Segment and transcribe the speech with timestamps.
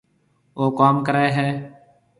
[0.57, 1.49] او ڪوم ڪري هيَ۔